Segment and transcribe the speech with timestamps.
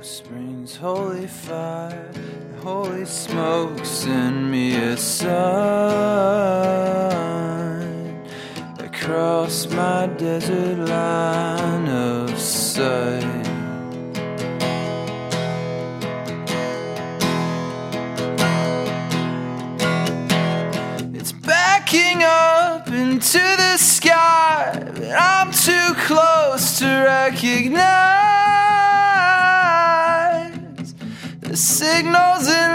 [0.00, 2.10] springs, holy fire,
[2.60, 5.32] holy smoke, send me a sign
[8.78, 13.24] across my desert line of sight.
[21.14, 28.31] It's backing up into the sky, but I'm too close to recognize.
[32.02, 32.71] knows it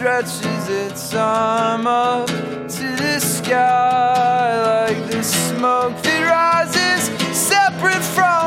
[0.00, 7.04] stretches its arm up to the sky like the smoke that rises
[7.36, 8.39] separate from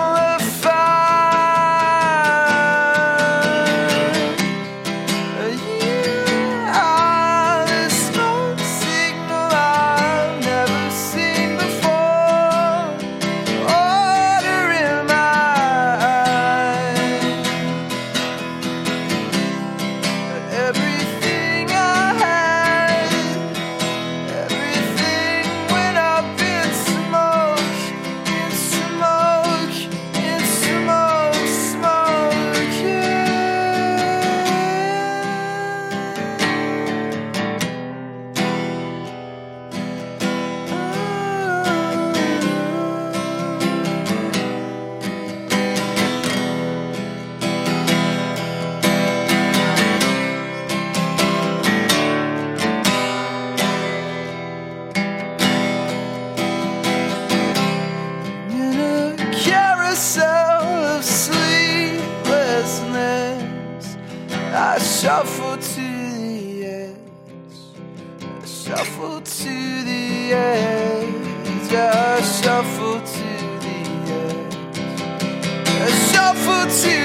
[76.74, 77.03] to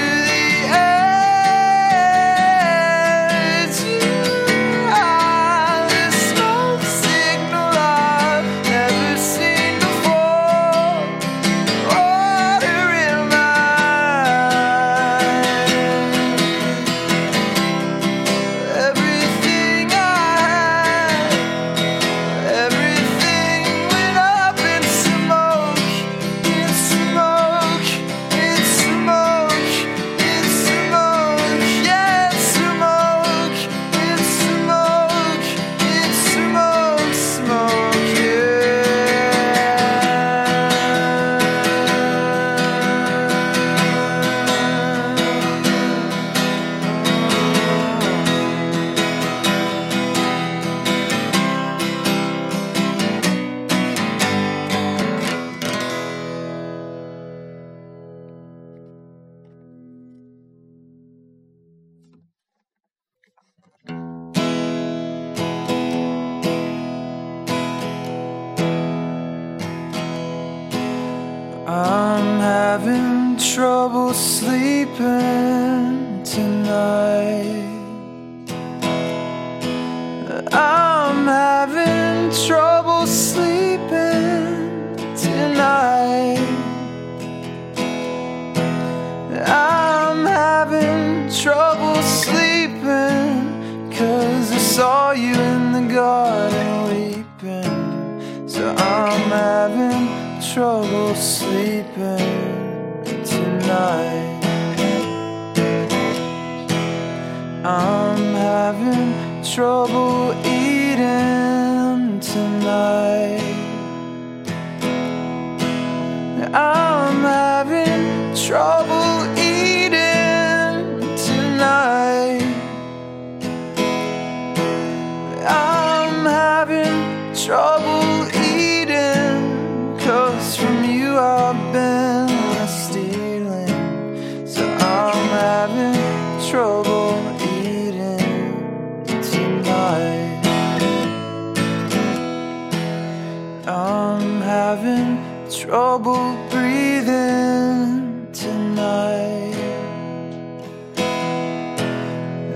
[143.67, 145.17] I'm having
[145.51, 149.55] trouble breathing tonight.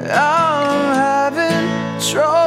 [0.09, 2.43] I'm having trouble.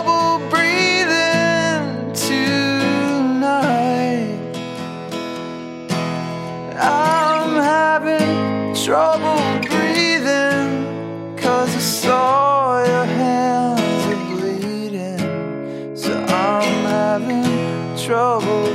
[18.06, 18.65] trouble.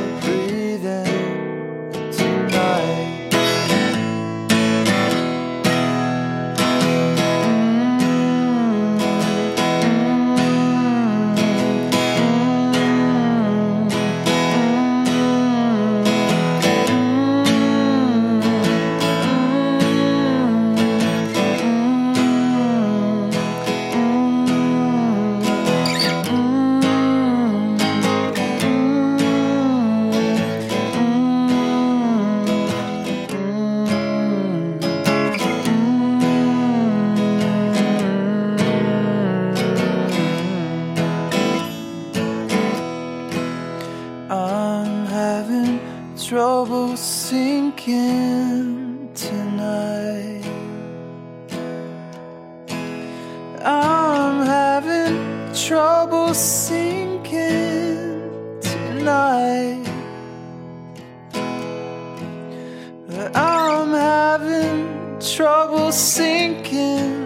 [65.22, 67.22] trouble sinking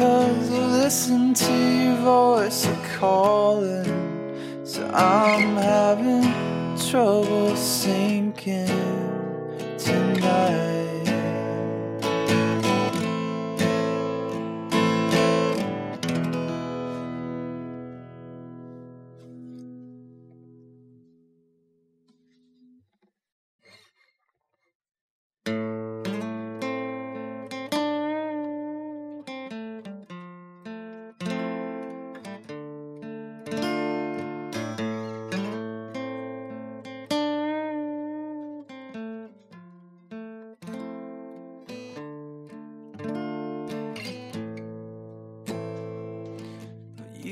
[0.00, 2.66] Cause I listen to your voice
[2.96, 3.84] calling.
[4.64, 6.22] So I'm having
[6.78, 8.66] trouble sinking
[9.76, 10.79] tonight.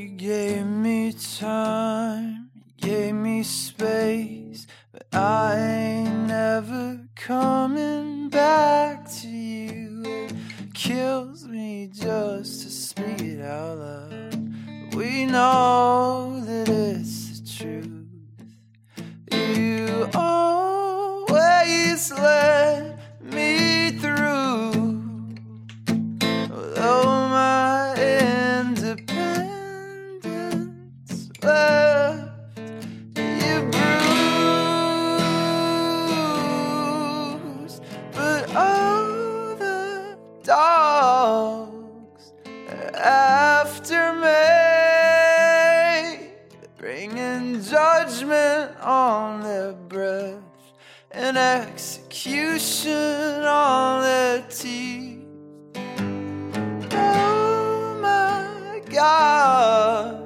[0.08, 9.28] You gave me time, you gave me space, but I ain't never coming back to
[9.28, 10.02] you.
[10.06, 14.94] It kills me just to speak it out loud.
[14.94, 18.08] We know that it's the truth.
[19.30, 22.67] You always let
[58.98, 60.17] Yeah.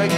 [0.00, 0.08] I